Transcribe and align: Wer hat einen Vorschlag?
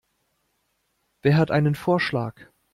Wer 1.21 1.37
hat 1.37 1.51
einen 1.51 1.75
Vorschlag? 1.75 2.33